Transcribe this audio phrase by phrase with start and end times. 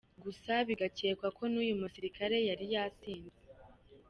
[0.23, 3.39] Gusa bigakekwa ko n’uyu musirikare yari yasinze.